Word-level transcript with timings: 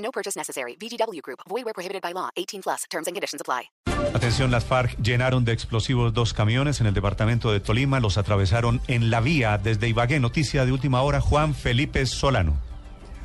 No 0.00 0.10
purchase 0.10 0.36
necessary. 0.36 0.76
VGW 0.76 1.22
Group. 1.22 1.40
Void 1.48 1.64
where 1.64 1.74
prohibited 1.74 2.02
by 2.02 2.12
law. 2.12 2.30
18 2.36 2.62
plus. 2.62 2.84
Terms 2.90 3.06
and 3.06 3.14
conditions 3.14 3.40
apply. 3.40 3.70
Atención, 4.14 4.50
las 4.50 4.64
FARC 4.64 4.96
llenaron 5.02 5.44
de 5.44 5.52
explosivos 5.52 6.12
dos 6.12 6.32
camiones 6.34 6.80
en 6.80 6.86
el 6.86 6.94
departamento 6.94 7.52
de 7.52 7.60
Tolima. 7.60 8.00
Los 8.00 8.18
atravesaron 8.18 8.80
en 8.88 9.10
la 9.10 9.20
vía 9.20 9.58
desde 9.58 9.88
Ibagué. 9.88 10.18
Noticia 10.18 10.64
de 10.64 10.72
última 10.72 11.02
hora, 11.02 11.20
Juan 11.20 11.54
Felipe 11.54 12.04
Solano. 12.06 12.69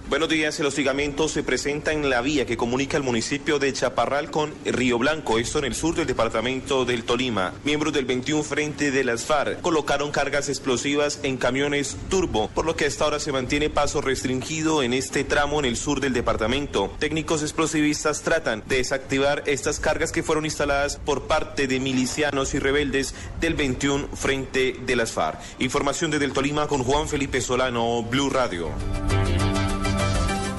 Buenos 0.07 0.29
días. 0.29 0.59
El 0.59 0.67
hostigamiento 0.67 1.27
se 1.27 1.41
presenta 1.41 1.91
en 1.91 2.11
la 2.11 2.21
vía 2.21 2.45
que 2.45 2.57
comunica 2.57 2.95
el 2.95 3.01
municipio 3.01 3.57
de 3.57 3.73
Chaparral 3.73 4.29
con 4.29 4.53
Río 4.63 4.99
Blanco, 4.99 5.39
esto 5.39 5.57
en 5.57 5.65
el 5.65 5.73
sur 5.73 5.95
del 5.95 6.05
departamento 6.05 6.85
del 6.85 7.05
Tolima. 7.05 7.53
Miembros 7.63 7.91
del 7.91 8.05
21 8.05 8.43
Frente 8.43 8.91
de 8.91 9.03
las 9.03 9.25
FARC 9.25 9.61
colocaron 9.61 10.11
cargas 10.11 10.47
explosivas 10.47 11.19
en 11.23 11.37
camiones 11.37 11.97
turbo, 12.07 12.49
por 12.49 12.65
lo 12.65 12.75
que 12.75 12.85
hasta 12.85 13.03
ahora 13.03 13.19
se 13.19 13.31
mantiene 13.31 13.71
paso 13.71 13.99
restringido 13.99 14.83
en 14.83 14.93
este 14.93 15.23
tramo 15.23 15.57
en 15.57 15.65
el 15.65 15.75
sur 15.75 15.99
del 15.99 16.13
departamento. 16.13 16.93
Técnicos 16.99 17.41
explosivistas 17.41 18.21
tratan 18.21 18.61
de 18.67 18.77
desactivar 18.77 19.41
estas 19.47 19.79
cargas 19.79 20.11
que 20.11 20.21
fueron 20.21 20.45
instaladas 20.45 20.97
por 20.97 21.23
parte 21.23 21.65
de 21.65 21.79
milicianos 21.79 22.53
y 22.53 22.59
rebeldes 22.59 23.15
del 23.41 23.55
21 23.55 24.09
Frente 24.13 24.75
de 24.85 24.95
las 24.95 25.11
FARC. 25.13 25.39
Información 25.57 26.11
desde 26.11 26.25
el 26.25 26.33
Tolima 26.33 26.67
con 26.67 26.83
Juan 26.83 27.09
Felipe 27.09 27.41
Solano, 27.41 28.03
Blue 28.03 28.29
Radio. 28.29 28.69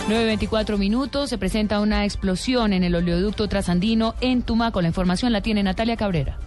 9.24 0.09 0.79
minutos, 0.79 1.31
se 1.31 1.37
presenta 1.37 1.81
una 1.81 2.05
explosión 2.05 2.73
en 2.73 2.85
el 2.85 2.95
oleoducto 2.95 3.49
trasandino 3.49 4.15
en 4.21 4.43
Tumaco. 4.43 4.81
La 4.81 4.87
información 4.87 5.33
la 5.33 5.41
tiene 5.41 5.65
Natalia 5.65 5.97
Cabrera. 5.97 6.39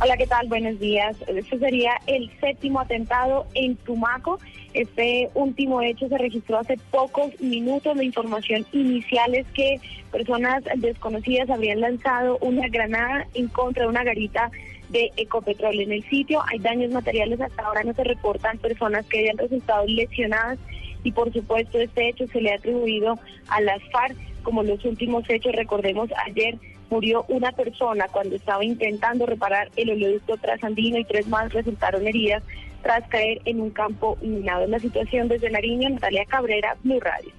Hola, 0.00 0.16
¿qué 0.16 0.26
tal? 0.26 0.48
Buenos 0.48 0.80
días. 0.80 1.14
Este 1.26 1.58
sería 1.58 1.92
el 2.06 2.30
séptimo 2.40 2.80
atentado 2.80 3.46
en 3.52 3.76
Tumaco. 3.76 4.38
Este 4.72 5.28
último 5.34 5.82
hecho 5.82 6.08
se 6.08 6.16
registró 6.16 6.60
hace 6.60 6.78
pocos 6.90 7.38
minutos. 7.42 7.94
La 7.94 8.04
información 8.04 8.64
inicial 8.72 9.34
es 9.34 9.46
que 9.48 9.78
personas 10.10 10.64
desconocidas 10.76 11.50
habrían 11.50 11.82
lanzado 11.82 12.38
una 12.40 12.66
granada 12.68 13.26
en 13.34 13.48
contra 13.48 13.82
de 13.82 13.90
una 13.90 14.02
garita 14.02 14.50
de 14.88 15.10
Ecopetrol 15.18 15.78
en 15.78 15.92
el 15.92 16.02
sitio. 16.08 16.42
Hay 16.50 16.58
daños 16.58 16.90
materiales, 16.90 17.38
hasta 17.42 17.66
ahora 17.66 17.84
no 17.84 17.92
se 17.92 18.02
reportan 18.02 18.56
personas 18.56 19.04
que 19.08 19.18
hayan 19.18 19.36
resultado 19.36 19.84
lesionadas 19.86 20.58
y 21.04 21.12
por 21.12 21.32
supuesto 21.32 21.78
este 21.78 22.08
hecho 22.08 22.26
se 22.26 22.40
le 22.40 22.52
ha 22.52 22.56
atribuido 22.56 23.18
a 23.48 23.60
las 23.60 23.80
FARC 23.92 24.16
como 24.42 24.62
los 24.62 24.84
últimos 24.84 25.24
hechos. 25.28 25.54
Recordemos, 25.54 26.10
ayer 26.26 26.58
murió 26.90 27.24
una 27.28 27.52
persona 27.52 28.06
cuando 28.10 28.36
estaba 28.36 28.64
intentando 28.64 29.26
reparar 29.26 29.70
el 29.76 29.90
oleoducto 29.90 30.36
trasandino 30.38 30.98
y 30.98 31.04
tres 31.04 31.28
más 31.28 31.52
resultaron 31.52 32.06
heridas 32.06 32.42
tras 32.82 33.06
caer 33.08 33.40
en 33.44 33.60
un 33.60 33.70
campo 33.70 34.18
minado. 34.20 34.64
En 34.64 34.72
la 34.72 34.78
situación 34.78 35.28
desde 35.28 35.50
Nariño, 35.50 35.88
Natalia 35.90 36.24
Cabrera, 36.26 36.76
Blue 36.82 37.00
Radio. 37.00 37.32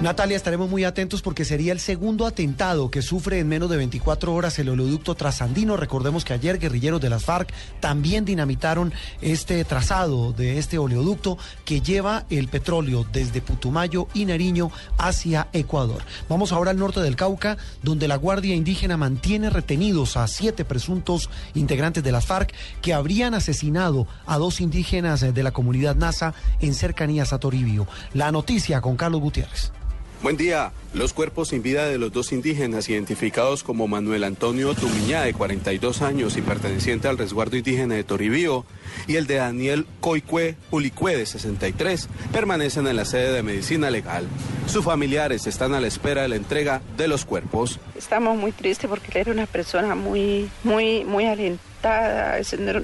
Natalia, 0.00 0.36
estaremos 0.36 0.70
muy 0.70 0.84
atentos 0.84 1.22
porque 1.22 1.44
sería 1.44 1.72
el 1.72 1.80
segundo 1.80 2.24
atentado 2.24 2.88
que 2.88 3.02
sufre 3.02 3.40
en 3.40 3.48
menos 3.48 3.68
de 3.68 3.76
24 3.78 4.32
horas 4.32 4.56
el 4.60 4.68
oleoducto 4.68 5.16
trasandino. 5.16 5.76
Recordemos 5.76 6.24
que 6.24 6.34
ayer 6.34 6.60
guerrilleros 6.60 7.00
de 7.00 7.10
las 7.10 7.24
FARC 7.24 7.52
también 7.80 8.24
dinamitaron 8.24 8.92
este 9.22 9.64
trazado 9.64 10.32
de 10.32 10.58
este 10.58 10.78
oleoducto 10.78 11.36
que 11.64 11.80
lleva 11.80 12.26
el 12.30 12.46
petróleo 12.46 13.04
desde 13.12 13.40
Putumayo 13.40 14.06
y 14.14 14.24
Nariño 14.24 14.70
hacia 14.98 15.48
Ecuador. 15.52 16.04
Vamos 16.28 16.52
ahora 16.52 16.70
al 16.70 16.78
norte 16.78 17.00
del 17.00 17.16
Cauca, 17.16 17.56
donde 17.82 18.06
la 18.06 18.16
Guardia 18.16 18.54
Indígena 18.54 18.96
mantiene 18.96 19.50
retenidos 19.50 20.16
a 20.16 20.28
siete 20.28 20.64
presuntos 20.64 21.28
integrantes 21.54 22.04
de 22.04 22.12
las 22.12 22.24
FARC 22.24 22.54
que 22.82 22.94
habrían 22.94 23.34
asesinado 23.34 24.06
a 24.26 24.38
dos 24.38 24.60
indígenas 24.60 25.22
de 25.22 25.42
la 25.42 25.50
comunidad 25.50 25.96
NASA 25.96 26.34
en 26.60 26.74
cercanías 26.74 27.32
a 27.32 27.40
Toribio. 27.40 27.88
La 28.14 28.30
noticia 28.30 28.80
con 28.80 28.96
Carlos 28.96 29.22
Gutiérrez. 29.22 29.72
Buen 30.20 30.36
día. 30.36 30.72
Los 30.94 31.12
cuerpos 31.12 31.48
sin 31.48 31.62
vida 31.62 31.86
de 31.86 31.96
los 31.96 32.10
dos 32.12 32.32
indígenas 32.32 32.88
identificados 32.88 33.62
como 33.62 33.86
Manuel 33.86 34.24
Antonio 34.24 34.74
Tumiñá, 34.74 35.22
de 35.22 35.32
42 35.32 36.02
años 36.02 36.36
y 36.36 36.42
perteneciente 36.42 37.06
al 37.06 37.18
resguardo 37.18 37.56
indígena 37.56 37.94
de 37.94 38.02
Toribío, 38.02 38.64
y 39.06 39.14
el 39.14 39.28
de 39.28 39.36
Daniel 39.36 39.86
Coicue 40.00 40.56
Ulicue, 40.72 41.16
de 41.16 41.24
63, 41.24 42.08
permanecen 42.32 42.88
en 42.88 42.96
la 42.96 43.04
sede 43.04 43.32
de 43.32 43.44
medicina 43.44 43.90
legal. 43.90 44.26
Sus 44.66 44.84
familiares 44.84 45.46
están 45.46 45.72
a 45.72 45.80
la 45.80 45.86
espera 45.86 46.22
de 46.22 46.28
la 46.28 46.36
entrega 46.36 46.82
de 46.96 47.06
los 47.06 47.24
cuerpos. 47.24 47.78
Estamos 47.98 48.38
muy 48.38 48.52
tristes 48.52 48.88
porque 48.88 49.10
él 49.10 49.16
era 49.18 49.32
una 49.32 49.46
persona 49.46 49.94
muy, 49.94 50.48
muy, 50.62 51.04
muy 51.04 51.26
alentada 51.26 51.68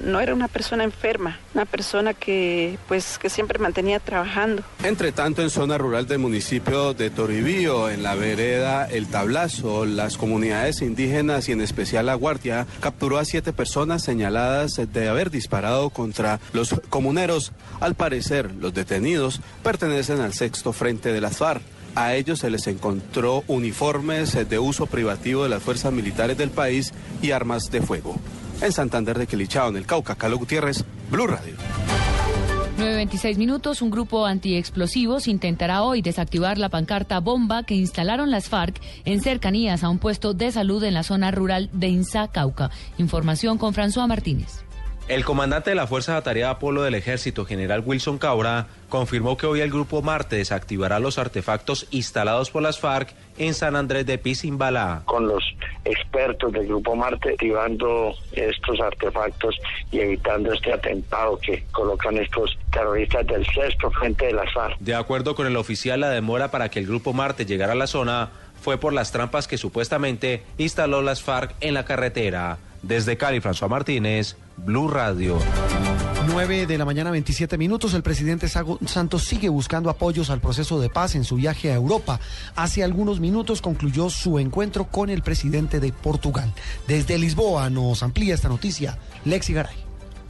no 0.03 0.19
era 0.21 0.33
una 0.33 0.47
persona 0.47 0.83
enferma, 0.83 1.39
una 1.53 1.65
persona 1.65 2.13
que 2.13 2.77
pues 2.87 3.17
que 3.17 3.29
siempre 3.29 3.59
mantenía 3.59 3.99
trabajando. 3.99 4.63
Entre 4.83 5.11
tanto, 5.11 5.41
en 5.41 5.49
zona 5.49 5.77
rural 5.77 6.07
del 6.07 6.19
municipio 6.19 6.93
de 6.93 7.09
Toribío, 7.09 7.89
en 7.89 8.03
la 8.03 8.15
vereda 8.15 8.85
El 8.85 9.07
Tablazo, 9.07 9.85
las 9.85 10.17
comunidades 10.17 10.81
indígenas 10.81 11.49
y 11.49 11.51
en 11.51 11.61
especial 11.61 12.05
la 12.05 12.15
Guardia 12.15 12.65
capturó 12.79 13.17
a 13.17 13.25
siete 13.25 13.53
personas 13.53 14.03
señaladas 14.03 14.79
de 14.91 15.09
haber 15.09 15.29
disparado 15.29 15.89
contra 15.89 16.39
los 16.53 16.75
comuneros. 16.89 17.51
Al 17.81 17.95
parecer, 17.95 18.51
los 18.55 18.73
detenidos 18.73 19.41
pertenecen 19.63 20.21
al 20.21 20.33
sexto 20.33 20.71
frente 20.71 21.11
de 21.11 21.21
las 21.21 21.37
FARC. 21.37 21.61
A 21.95 22.13
ellos 22.13 22.39
se 22.39 22.49
les 22.49 22.67
encontró 22.67 23.43
uniformes 23.47 24.37
de 24.49 24.59
uso 24.59 24.85
privativo 24.85 25.43
de 25.43 25.49
las 25.49 25.63
fuerzas 25.63 25.93
militares 25.93 26.37
del 26.37 26.49
país 26.49 26.93
y 27.21 27.31
armas 27.31 27.71
de 27.71 27.81
fuego 27.81 28.19
en 28.61 28.71
Santander 28.71 29.17
de 29.17 29.27
Quilichao, 29.27 29.69
en 29.69 29.77
el 29.77 29.85
Cauca. 29.85 30.15
Carlos 30.15 30.39
Gutiérrez, 30.39 30.83
Blue 31.09 31.27
Radio. 31.27 31.55
9.26 32.77 33.37
minutos, 33.37 33.81
un 33.81 33.89
grupo 33.89 34.25
antiexplosivos 34.25 35.27
intentará 35.27 35.83
hoy 35.83 36.01
desactivar 36.01 36.57
la 36.57 36.67
pancarta 36.67 37.21
bomba 37.21 37.63
que 37.63 37.75
instalaron 37.75 38.31
las 38.31 38.49
FARC 38.49 38.81
en 39.05 39.21
cercanías 39.21 39.83
a 39.83 39.89
un 39.89 39.97
puesto 39.97 40.33
de 40.33 40.51
salud 40.51 40.83
en 40.83 40.93
la 40.93 41.03
zona 41.03 41.31
rural 41.31 41.69
de 41.71 41.87
Insa, 41.87 42.27
Cauca. 42.27 42.71
Información 42.97 43.57
con 43.57 43.73
François 43.73 44.07
Martínez. 44.07 44.65
El 45.07 45.23
comandante 45.23 45.69
de 45.69 45.75
la 45.75 45.85
Fuerza 45.85 46.17
Atareada 46.17 46.57
Polo 46.57 46.81
del 46.81 46.95
Ejército, 46.95 47.45
general 47.45 47.83
Wilson 47.85 48.17
Cabra, 48.17 48.65
confirmó 48.89 49.37
que 49.37 49.45
hoy 49.45 49.61
el 49.61 49.69
Grupo 49.69 50.01
Marte 50.01 50.37
desactivará 50.37 50.97
los 50.99 51.19
artefactos 51.19 51.85
instalados 51.91 52.49
por 52.49 52.63
las 52.63 52.79
FARC 52.79 53.13
en 53.37 53.53
San 53.53 53.75
Andrés 53.75 54.07
de 54.07 54.17
Pizimbala. 54.17 55.03
Con 55.05 55.27
los 55.27 55.43
expertos 55.83 56.51
del 56.53 56.65
Grupo 56.65 56.95
Marte 56.95 57.33
activando 57.33 58.15
estos 58.31 58.79
artefactos 58.79 59.55
y 59.91 59.99
evitando 59.99 60.51
este 60.51 60.73
atentado 60.73 61.37
que 61.37 61.63
colocan 61.71 62.17
estos 62.17 62.57
terroristas 62.71 63.27
del 63.27 63.45
sexto 63.45 63.91
frente 63.91 64.25
de 64.25 64.33
las 64.33 64.51
FARC. 64.53 64.79
De 64.79 64.95
acuerdo 64.95 65.35
con 65.35 65.45
el 65.45 65.55
oficial, 65.55 65.99
la 65.99 66.09
demora 66.09 66.49
para 66.49 66.69
que 66.69 66.79
el 66.79 66.87
Grupo 66.87 67.13
Marte 67.13 67.45
llegara 67.45 67.73
a 67.73 67.75
la 67.75 67.85
zona 67.85 68.31
fue 68.59 68.79
por 68.79 68.91
las 68.91 69.11
trampas 69.11 69.47
que 69.47 69.59
supuestamente 69.59 70.41
instaló 70.57 71.03
las 71.03 71.21
FARC 71.21 71.53
en 71.61 71.75
la 71.75 71.85
carretera. 71.85 72.57
Desde 72.81 73.17
Cali, 73.17 73.39
François 73.39 73.69
Martínez, 73.69 74.35
Blue 74.57 74.87
Radio. 74.87 75.37
9 76.27 76.65
de 76.65 76.77
la 76.77 76.85
mañana, 76.85 77.11
27 77.11 77.57
minutos. 77.57 77.93
El 77.93 78.03
presidente 78.03 78.47
Santos 78.47 79.23
sigue 79.23 79.49
buscando 79.49 79.89
apoyos 79.89 80.29
al 80.29 80.41
proceso 80.41 80.79
de 80.79 80.89
paz 80.89 81.15
en 81.15 81.23
su 81.23 81.35
viaje 81.35 81.71
a 81.71 81.75
Europa. 81.75 82.19
Hace 82.55 82.83
algunos 82.83 83.19
minutos 83.19 83.61
concluyó 83.61 84.09
su 84.09 84.39
encuentro 84.39 84.85
con 84.85 85.09
el 85.09 85.21
presidente 85.21 85.79
de 85.79 85.91
Portugal. 85.91 86.53
Desde 86.87 87.17
Lisboa 87.17 87.69
nos 87.69 88.01
amplía 88.01 88.33
esta 88.33 88.49
noticia 88.49 88.97
Lexi 89.23 89.53
Garay. 89.53 89.84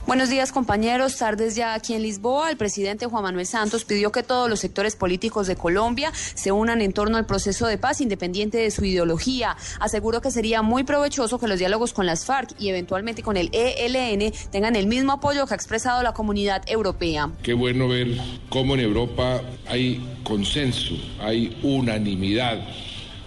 Buenos 0.07 0.29
días 0.29 0.51
compañeros, 0.51 1.17
tardes 1.17 1.55
ya 1.55 1.73
aquí 1.73 1.95
en 1.95 2.03
Lisboa. 2.03 2.51
El 2.51 2.57
presidente 2.57 3.07
Juan 3.07 3.23
Manuel 3.23 3.47
Santos 3.47 3.85
pidió 3.85 4.11
que 4.11 4.21
todos 4.21 4.47
los 4.47 4.59
sectores 4.59 4.95
políticos 4.95 5.47
de 5.47 5.55
Colombia 5.55 6.11
se 6.13 6.51
unan 6.51 6.81
en 6.81 6.93
torno 6.93 7.17
al 7.17 7.25
proceso 7.25 7.65
de 7.65 7.79
paz 7.79 8.01
independiente 8.01 8.59
de 8.59 8.69
su 8.69 8.85
ideología. 8.85 9.57
Aseguró 9.79 10.21
que 10.21 10.29
sería 10.29 10.61
muy 10.61 10.83
provechoso 10.83 11.39
que 11.39 11.47
los 11.47 11.57
diálogos 11.57 11.91
con 11.91 12.05
las 12.05 12.23
FARC 12.23 12.51
y 12.59 12.69
eventualmente 12.69 13.23
con 13.23 13.35
el 13.35 13.49
ELN 13.51 14.31
tengan 14.51 14.75
el 14.75 14.85
mismo 14.85 15.13
apoyo 15.13 15.47
que 15.47 15.55
ha 15.55 15.57
expresado 15.57 16.03
la 16.03 16.13
comunidad 16.13 16.61
europea. 16.67 17.31
Qué 17.41 17.55
bueno 17.55 17.87
ver 17.87 18.15
cómo 18.49 18.75
en 18.75 18.81
Europa 18.81 19.41
hay 19.67 20.19
consenso, 20.23 20.93
hay 21.19 21.57
unanimidad 21.63 22.59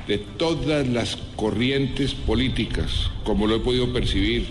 de 0.07 0.19
todas 0.19 0.87
las 0.87 1.17
corrientes 1.35 2.15
políticas, 2.15 3.11
como 3.25 3.49
lo 3.49 3.57
he 3.57 3.61
podido 3.61 3.93
percibir 3.93 4.47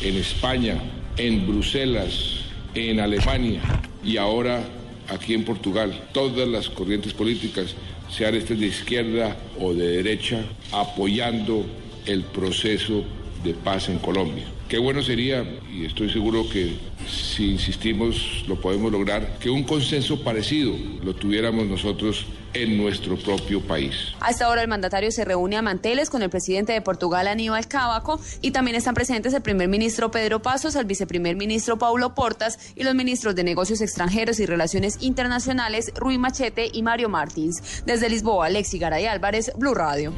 en 0.00 0.16
España, 0.16 0.80
en 1.16 1.46
Bruselas, 1.46 2.40
en 2.74 3.00
Alemania 3.00 3.60
y 4.04 4.16
ahora 4.16 4.64
aquí 5.08 5.34
en 5.34 5.44
Portugal, 5.44 6.08
todas 6.12 6.48
las 6.48 6.68
corrientes 6.68 7.12
políticas, 7.12 7.74
sean 8.10 8.34
estas 8.34 8.58
de 8.58 8.66
izquierda 8.66 9.36
o 9.60 9.74
de 9.74 10.02
derecha, 10.02 10.44
apoyando 10.72 11.64
el 12.06 12.22
proceso 12.22 13.04
de 13.42 13.54
paz 13.54 13.88
en 13.88 13.98
Colombia. 13.98 14.44
Qué 14.68 14.78
bueno 14.78 15.02
sería, 15.02 15.44
y 15.72 15.84
estoy 15.84 16.10
seguro 16.10 16.48
que 16.48 16.72
si 17.08 17.50
insistimos 17.50 18.44
lo 18.48 18.60
podemos 18.60 18.90
lograr, 18.90 19.38
que 19.38 19.50
un 19.50 19.64
consenso 19.64 20.20
parecido 20.20 20.74
lo 21.02 21.14
tuviéramos 21.14 21.66
nosotros 21.66 22.24
en 22.54 22.76
nuestro 22.76 23.16
propio 23.16 23.60
país. 23.60 23.94
A 24.20 24.30
esta 24.30 24.48
hora 24.48 24.62
el 24.62 24.68
mandatario 24.68 25.10
se 25.10 25.24
reúne 25.24 25.56
a 25.56 25.62
manteles 25.62 26.10
con 26.10 26.22
el 26.22 26.30
presidente 26.30 26.72
de 26.72 26.80
Portugal 26.80 27.28
Aníbal 27.28 27.68
Cábaco 27.68 28.20
y 28.40 28.52
también 28.52 28.76
están 28.76 28.94
presentes 28.94 29.34
el 29.34 29.42
primer 29.42 29.68
ministro 29.68 30.10
Pedro 30.10 30.40
Pasos, 30.40 30.74
el 30.76 30.86
viceprimer 30.86 31.36
ministro 31.36 31.78
Paulo 31.78 32.14
Portas 32.14 32.58
y 32.74 32.84
los 32.84 32.94
ministros 32.94 33.34
de 33.34 33.44
Negocios 33.44 33.80
Extranjeros 33.80 34.40
y 34.40 34.46
Relaciones 34.46 34.98
Internacionales 35.00 35.92
Rui 35.96 36.18
Machete 36.18 36.70
y 36.72 36.82
Mario 36.82 37.08
Martins. 37.08 37.84
Desde 37.84 38.08
Lisboa, 38.08 38.46
Alexi 38.46 38.78
Garay 38.78 39.06
Álvarez, 39.06 39.52
Blue 39.56 39.74
Radio. 39.74 40.12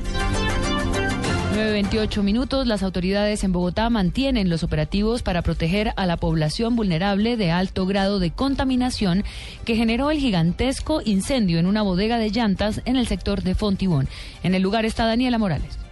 9.28 1.56 2.22
minutos, 2.22 2.66
las 2.66 2.82
autoridades 2.82 3.42
en 3.42 3.50
Bogotá 3.50 3.88
mantienen 3.88 4.50
los 4.50 4.62
operativos 4.62 5.22
para 5.22 5.40
proteger 5.40 5.94
a 5.96 6.04
la 6.04 6.18
población 6.18 6.76
vulnerable 6.76 7.38
de 7.38 7.50
alto 7.50 7.86
grado 7.86 8.18
de 8.18 8.30
contaminación 8.30 9.24
que 9.64 9.74
generó 9.74 10.10
el 10.10 10.18
gigantesco 10.18 11.00
incendio 11.02 11.58
en 11.58 11.64
una 11.64 11.80
bodega 11.80 12.18
de 12.18 12.30
llantas 12.30 12.82
en 12.84 12.96
el 12.96 13.06
sector 13.06 13.42
de 13.42 13.54
Fontibón. 13.54 14.06
En 14.42 14.54
el 14.54 14.60
lugar 14.60 14.84
está 14.84 15.06
Daniela 15.06 15.38
Morales. 15.38 15.85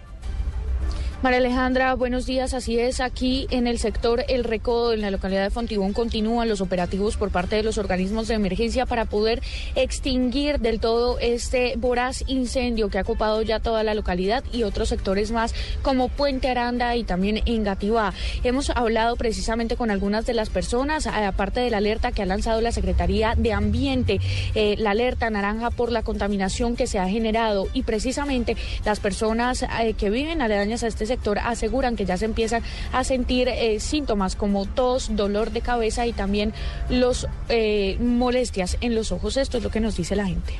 María 1.25 1.39
Alejandra, 1.39 1.95
buenos 1.95 2.27
días. 2.27 2.53
Así 2.53 2.79
es, 2.79 3.01
aquí 3.01 3.47
en 3.49 3.65
el 3.65 3.79
sector 3.79 4.23
El 4.27 4.43
Recodo, 4.43 4.93
en 4.93 5.01
la 5.01 5.09
localidad 5.09 5.41
de 5.41 5.49
Fontibón, 5.49 5.91
continúan 5.91 6.47
los 6.47 6.61
operativos 6.61 7.17
por 7.17 7.31
parte 7.31 7.55
de 7.55 7.63
los 7.63 7.79
organismos 7.79 8.27
de 8.27 8.35
emergencia 8.35 8.85
para 8.85 9.05
poder 9.05 9.41
extinguir 9.73 10.59
del 10.59 10.79
todo 10.79 11.17
este 11.17 11.77
voraz 11.77 12.23
incendio 12.27 12.89
que 12.89 12.99
ha 12.99 13.01
ocupado 13.01 13.41
ya 13.41 13.59
toda 13.59 13.81
la 13.81 13.95
localidad 13.95 14.43
y 14.53 14.61
otros 14.61 14.89
sectores 14.89 15.31
más 15.31 15.55
como 15.81 16.09
Puente 16.09 16.47
Aranda 16.47 16.95
y 16.95 17.03
también 17.03 17.41
Engativá. 17.47 18.13
Hemos 18.43 18.69
hablado 18.69 19.15
precisamente 19.15 19.75
con 19.77 19.89
algunas 19.89 20.27
de 20.27 20.35
las 20.35 20.51
personas, 20.51 21.07
aparte 21.07 21.59
de 21.59 21.71
la 21.71 21.77
alerta 21.77 22.11
que 22.11 22.21
ha 22.21 22.27
lanzado 22.27 22.61
la 22.61 22.71
Secretaría 22.71 23.33
de 23.35 23.51
Ambiente, 23.51 24.19
eh, 24.53 24.75
la 24.77 24.91
alerta 24.91 25.31
naranja 25.31 25.71
por 25.71 25.91
la 25.91 26.03
contaminación 26.03 26.75
que 26.75 26.85
se 26.85 26.99
ha 26.99 27.09
generado 27.09 27.67
y 27.73 27.81
precisamente 27.81 28.55
las 28.85 28.99
personas 28.99 29.63
eh, 29.63 29.95
que 29.97 30.11
viven 30.11 30.43
aledañas 30.43 30.83
a 30.83 30.87
este 30.87 31.07
sector 31.07 31.14
aseguran 31.43 31.95
que 31.95 32.05
ya 32.05 32.17
se 32.17 32.25
empiezan 32.25 32.63
a 32.91 33.03
sentir 33.03 33.47
eh, 33.47 33.79
síntomas 33.79 34.35
como 34.35 34.65
tos, 34.65 35.15
dolor 35.15 35.51
de 35.51 35.61
cabeza 35.61 36.05
y 36.05 36.13
también 36.13 36.53
los 36.89 37.27
eh, 37.49 37.97
molestias 37.99 38.77
en 38.81 38.95
los 38.95 39.11
ojos. 39.11 39.37
Esto 39.37 39.57
es 39.57 39.63
lo 39.63 39.69
que 39.69 39.79
nos 39.79 39.95
dice 39.97 40.15
la 40.15 40.25
gente. 40.25 40.53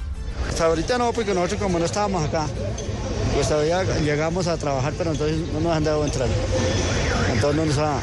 Hasta 0.49 0.65
ahorita 0.65 0.97
no, 0.97 1.13
porque 1.13 1.33
nosotros 1.33 1.61
como 1.61 1.79
no 1.79 1.85
estábamos 1.85 2.23
acá, 2.23 2.47
pues 3.33 3.47
todavía 3.47 3.83
llegamos 4.01 4.47
a 4.47 4.57
trabajar, 4.57 4.93
pero 4.97 5.11
entonces 5.11 5.37
no 5.53 5.59
nos 5.59 5.75
han 5.75 5.83
dado 5.83 6.05
entrar. 6.05 6.27
Entonces 7.33 7.55
no 7.57 7.65
nos 7.65 7.77
ha... 7.77 7.99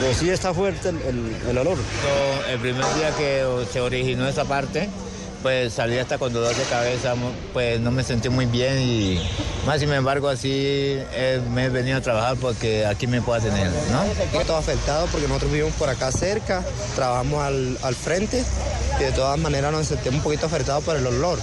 Pero 0.00 0.14
sí 0.14 0.30
está 0.30 0.52
fuerte 0.52 0.88
el, 0.90 1.36
el 1.48 1.58
olor. 1.58 1.78
El 2.50 2.58
primer 2.58 2.84
día 2.96 3.10
que 3.16 3.42
se 3.72 3.80
originó 3.80 4.28
esa 4.28 4.44
parte, 4.44 4.88
pues 5.44 5.74
salí 5.74 5.98
hasta 5.98 6.16
con 6.16 6.32
dolor 6.32 6.56
de 6.56 6.62
cabeza, 6.64 7.14
pues 7.52 7.78
no 7.78 7.90
me 7.90 8.02
sentí 8.02 8.30
muy 8.30 8.46
bien 8.46 8.80
y 8.80 9.20
más 9.66 9.78
sin 9.78 9.92
embargo 9.92 10.30
así 10.30 10.48
eh, 10.50 11.38
me 11.52 11.66
he 11.66 11.68
venido 11.68 11.98
a 11.98 12.00
trabajar 12.00 12.38
porque 12.40 12.86
aquí 12.86 13.06
me 13.06 13.20
puedo 13.20 13.42
tener, 13.42 13.70
¿no? 13.92 14.40
Todo 14.46 14.56
afectado 14.56 15.06
porque 15.12 15.28
nosotros 15.28 15.52
vivimos 15.52 15.74
por 15.74 15.90
acá 15.90 16.10
cerca, 16.12 16.64
trabajamos 16.94 17.42
al, 17.42 17.78
al 17.82 17.94
frente 17.94 18.42
y 18.98 19.02
de 19.02 19.12
todas 19.12 19.38
maneras 19.38 19.70
nos 19.70 19.86
sentimos 19.86 20.16
un 20.16 20.22
poquito 20.22 20.46
afectados 20.46 20.82
por 20.82 20.96
el 20.96 21.06
olor, 21.06 21.38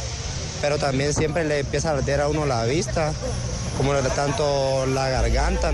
pero 0.63 0.79
también 0.79 1.13
siempre 1.13 1.45
le 1.45 1.59
empieza 1.59 1.91
a 1.91 1.97
arder 1.97 2.21
a 2.21 2.27
uno 2.27 2.47
la 2.47 2.65
vista, 2.65 3.13
como 3.77 3.93
tanto 3.93 4.87
la 4.87 5.09
garganta. 5.09 5.73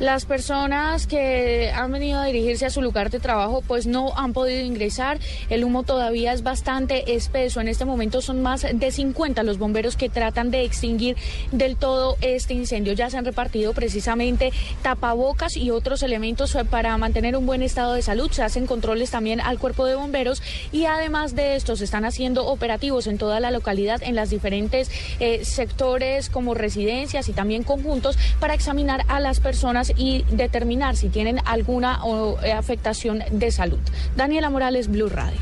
Las 0.00 0.26
personas 0.26 1.06
que 1.06 1.72
han 1.74 1.90
venido 1.90 2.20
a 2.20 2.26
dirigirse 2.26 2.66
a 2.66 2.70
su 2.70 2.82
lugar 2.82 3.08
de 3.08 3.18
trabajo 3.18 3.62
pues 3.66 3.86
no 3.86 4.12
han 4.14 4.34
podido 4.34 4.62
ingresar. 4.62 5.18
El 5.48 5.64
humo 5.64 5.84
todavía 5.84 6.34
es 6.34 6.42
bastante 6.42 7.14
espeso. 7.14 7.62
En 7.62 7.68
este 7.68 7.86
momento 7.86 8.20
son 8.20 8.42
más 8.42 8.66
de 8.70 8.90
50 8.90 9.42
los 9.42 9.56
bomberos 9.56 9.96
que 9.96 10.10
tratan 10.10 10.50
de 10.50 10.64
extinguir 10.64 11.16
del 11.50 11.76
todo 11.76 12.18
este 12.20 12.52
incendio. 12.52 12.92
Ya 12.92 13.08
se 13.08 13.16
han 13.16 13.24
repartido 13.24 13.72
precisamente 13.72 14.52
tapabocas 14.82 15.56
y 15.56 15.70
otros 15.70 16.02
elementos 16.02 16.58
para 16.68 16.94
mantener 16.98 17.34
un 17.34 17.46
buen 17.46 17.62
estado 17.62 17.94
de 17.94 18.02
salud. 18.02 18.30
Se 18.32 18.42
hacen 18.42 18.66
controles 18.66 19.10
también 19.10 19.40
al 19.40 19.58
cuerpo 19.58 19.86
de 19.86 19.94
bomberos 19.94 20.42
y 20.72 20.84
además 20.84 21.34
de 21.34 21.56
esto 21.56 21.74
se 21.74 21.84
están 21.84 22.04
haciendo 22.04 22.44
operativos 22.48 23.06
en 23.06 23.16
toda 23.16 23.40
la 23.40 23.50
localidad 23.50 24.02
en 24.02 24.14
las 24.14 24.28
diferentes 24.28 24.90
eh, 25.20 25.42
sectores 25.46 26.28
como 26.28 26.52
residencias 26.52 27.30
y 27.30 27.32
también 27.32 27.62
conjuntos 27.62 28.18
para 28.40 28.52
examinar 28.52 29.02
a 29.08 29.20
las 29.20 29.40
personas 29.40 29.85
y 29.96 30.24
determinar 30.30 30.96
si 30.96 31.08
tienen 31.08 31.40
alguna 31.44 32.00
eh, 32.42 32.52
afectación 32.52 33.22
de 33.30 33.50
salud. 33.50 33.78
Daniela 34.16 34.50
Morales, 34.50 34.88
Blue 34.88 35.08
Radio. 35.08 35.38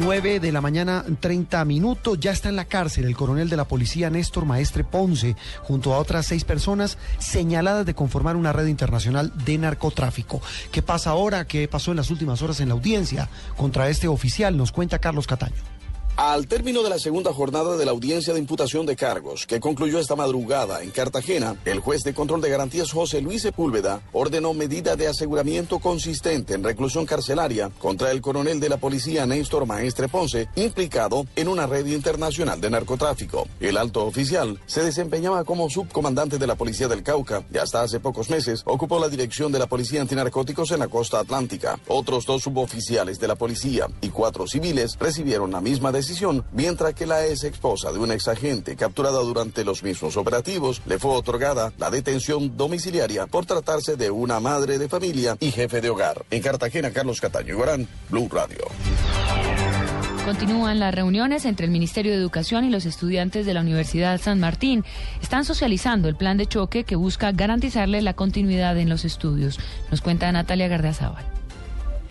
9 0.00 0.40
de 0.40 0.52
la 0.52 0.60
mañana, 0.60 1.04
30 1.20 1.64
minutos. 1.64 2.20
Ya 2.20 2.30
está 2.30 2.48
en 2.48 2.56
la 2.56 2.66
cárcel 2.66 3.06
el 3.06 3.16
coronel 3.16 3.48
de 3.48 3.56
la 3.56 3.64
policía 3.64 4.10
Néstor 4.10 4.44
Maestre 4.44 4.84
Ponce, 4.84 5.36
junto 5.62 5.94
a 5.94 5.98
otras 5.98 6.26
seis 6.26 6.44
personas 6.44 6.98
señaladas 7.18 7.86
de 7.86 7.94
conformar 7.94 8.36
una 8.36 8.52
red 8.52 8.66
internacional 8.66 9.32
de 9.44 9.58
narcotráfico. 9.58 10.40
¿Qué 10.70 10.82
pasa 10.82 11.10
ahora? 11.10 11.46
¿Qué 11.46 11.66
pasó 11.66 11.90
en 11.90 11.96
las 11.96 12.10
últimas 12.10 12.42
horas 12.42 12.60
en 12.60 12.68
la 12.68 12.74
audiencia 12.74 13.28
contra 13.56 13.88
este 13.88 14.06
oficial? 14.06 14.56
Nos 14.56 14.70
cuenta 14.70 14.98
Carlos 15.00 15.26
Cataño. 15.26 15.75
Al 16.16 16.46
término 16.46 16.82
de 16.82 16.88
la 16.88 16.98
segunda 16.98 17.30
jornada 17.34 17.76
de 17.76 17.84
la 17.84 17.90
audiencia 17.90 18.32
de 18.32 18.40
imputación 18.40 18.86
de 18.86 18.96
cargos, 18.96 19.46
que 19.46 19.60
concluyó 19.60 19.98
esta 19.98 20.16
madrugada 20.16 20.82
en 20.82 20.90
Cartagena, 20.90 21.60
el 21.66 21.80
juez 21.80 22.04
de 22.04 22.14
control 22.14 22.40
de 22.40 22.48
garantías 22.48 22.90
José 22.90 23.20
Luis 23.20 23.42
Sepúlveda 23.42 24.00
ordenó 24.14 24.54
medida 24.54 24.96
de 24.96 25.08
aseguramiento 25.08 25.78
consistente 25.78 26.54
en 26.54 26.64
reclusión 26.64 27.04
carcelaria 27.04 27.70
contra 27.78 28.12
el 28.12 28.22
coronel 28.22 28.60
de 28.60 28.70
la 28.70 28.78
policía 28.78 29.26
Néstor 29.26 29.66
Maestre 29.66 30.08
Ponce, 30.08 30.48
implicado 30.56 31.26
en 31.36 31.48
una 31.48 31.66
red 31.66 31.84
internacional 31.84 32.62
de 32.62 32.70
narcotráfico. 32.70 33.46
El 33.60 33.76
alto 33.76 34.06
oficial 34.06 34.58
se 34.64 34.82
desempeñaba 34.82 35.44
como 35.44 35.68
subcomandante 35.68 36.38
de 36.38 36.46
la 36.46 36.54
policía 36.54 36.88
del 36.88 37.02
Cauca 37.02 37.44
y 37.52 37.58
hasta 37.58 37.82
hace 37.82 38.00
pocos 38.00 38.30
meses 38.30 38.62
ocupó 38.64 38.98
la 38.98 39.10
dirección 39.10 39.52
de 39.52 39.58
la 39.58 39.66
policía 39.66 40.00
antinarcóticos 40.00 40.70
en 40.70 40.78
la 40.78 40.88
costa 40.88 41.18
atlántica. 41.18 41.78
Otros 41.88 42.24
dos 42.24 42.42
suboficiales 42.42 43.20
de 43.20 43.28
la 43.28 43.36
policía 43.36 43.86
y 44.00 44.08
cuatro 44.08 44.46
civiles 44.46 44.96
recibieron 44.98 45.50
la 45.50 45.60
misma 45.60 45.92
decisión 45.92 46.05
mientras 46.52 46.94
que 46.94 47.06
la 47.06 47.26
ex 47.26 47.44
esposa 47.44 47.92
de 47.92 47.98
un 47.98 48.12
ex 48.12 48.28
agente 48.28 48.76
capturada 48.76 49.20
durante 49.20 49.64
los 49.64 49.82
mismos 49.82 50.16
operativos 50.16 50.82
le 50.86 50.98
fue 50.98 51.12
otorgada 51.12 51.72
la 51.78 51.90
detención 51.90 52.56
domiciliaria 52.56 53.26
por 53.26 53.46
tratarse 53.46 53.96
de 53.96 54.10
una 54.10 54.40
madre 54.40 54.78
de 54.78 54.88
familia 54.88 55.36
y 55.40 55.50
jefe 55.50 55.80
de 55.80 55.90
hogar. 55.90 56.24
En 56.30 56.42
Cartagena, 56.42 56.90
Carlos 56.90 57.20
Cataño 57.20 57.56
y 57.56 57.86
Blue 58.10 58.28
Radio. 58.30 58.66
Continúan 60.24 60.80
las 60.80 60.92
reuniones 60.92 61.44
entre 61.44 61.66
el 61.66 61.72
Ministerio 61.72 62.10
de 62.12 62.18
Educación 62.18 62.64
y 62.64 62.70
los 62.70 62.84
estudiantes 62.84 63.46
de 63.46 63.54
la 63.54 63.60
Universidad 63.60 64.20
San 64.20 64.40
Martín. 64.40 64.84
Están 65.22 65.44
socializando 65.44 66.08
el 66.08 66.16
plan 66.16 66.36
de 66.36 66.46
choque 66.46 66.82
que 66.82 66.96
busca 66.96 67.30
garantizarle 67.30 68.02
la 68.02 68.14
continuidad 68.14 68.76
en 68.76 68.88
los 68.88 69.04
estudios. 69.04 69.60
Nos 69.90 70.00
cuenta 70.00 70.32
Natalia 70.32 70.66
Gardiazabal. 70.66 71.24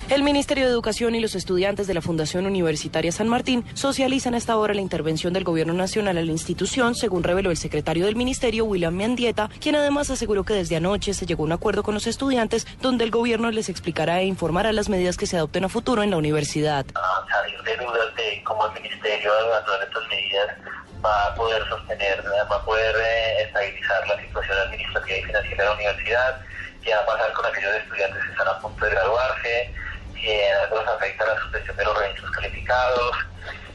El 0.08 0.22
Ministerio 0.22 0.66
de 0.66 0.72
Educación 0.72 1.16
y 1.16 1.20
los 1.20 1.34
estudiantes 1.34 1.88
de 1.88 1.96
la 1.96 2.02
Fundación 2.02 2.46
Universitaria 2.46 3.12
San 3.12 3.28
Martín 3.28 3.66
socializan 3.74 4.36
hasta 4.36 4.54
ahora 4.54 4.76
la 4.76 4.82
intervención 4.82 5.34
del 5.34 5.44
Gobierno 5.44 5.74
Nacional 5.74 6.20
a 6.20 6.22
la 6.22 6.32
institución, 6.32 6.94
según 6.94 7.24
reveló 7.24 7.50
el 7.50 7.58
secretario 7.58 8.06
del 8.06 8.16
Ministerio, 8.16 8.66
William 8.66 8.94
Mendieta, 8.94 9.50
quien 9.60 9.76
además 9.76 10.12
aseguró 10.12 10.44
que 10.44 10.54
desde 10.54 10.76
anoche 10.76 11.16
se 11.16 11.26
llegó 11.26 11.42
a 11.42 11.48
un 11.48 11.54
acuerdo 11.54 11.82
con 11.82 11.96
los 11.96 12.06
estudiantes 12.06 12.68
donde 12.82 13.04
el 13.04 13.10
gobierno 13.10 13.50
les 13.50 13.68
explicará 13.68 14.22
e 14.22 14.26
informará 14.26 14.72
las 14.74 14.90
medidas 14.90 15.18
que 15.18 15.26
se 15.26 15.38
adopten 15.38 15.64
a 15.64 15.70
futuro 15.70 16.04
en 16.04 16.12
la 16.12 16.18
universidad. 16.18 16.86
A 16.94 17.26
salir 17.28 17.60
de 17.64 17.76
dudas 17.84 18.16
de 18.16 18.44
cómo 18.44 18.68
el 18.68 18.74
Ministerio, 18.74 19.32
de 19.34 19.86
estas 19.86 20.08
medidas, 20.08 20.58
va 21.04 21.26
a 21.26 21.34
poder 21.34 21.68
sostener, 21.68 22.24
va 22.52 22.56
a 22.56 22.64
poder 22.64 22.96
eh, 22.96 23.42
estabilizar 23.42 24.08
la 24.08 24.22
situación 24.22 24.56
administrativa 24.68 25.18
y 25.18 25.24
financiera 25.24 25.64
de 25.64 25.70
la 25.70 25.76
universidad, 25.76 26.42
qué 26.84 26.94
va 26.94 27.02
a 27.02 27.06
pasar 27.08 27.34
con 27.34 27.46
aquellos 27.48 27.74
estudiantes 27.74 28.24
que 28.24 28.32
están 28.32 28.48
a 28.48 28.60
punto 28.60 28.86
de 28.86 28.92
graduarse 28.92 29.74
que 30.16 30.50
nos 30.70 30.88
afecta 30.88 31.26
la 31.26 31.40
suspensión 31.42 31.78
de 31.78 31.86
los 31.86 31.98
registros 32.00 32.32
calificados, 32.32 33.16